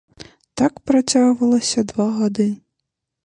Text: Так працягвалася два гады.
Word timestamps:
Так 0.59 0.73
працягвалася 0.91 1.85
два 1.91 2.07
гады. 2.17 2.49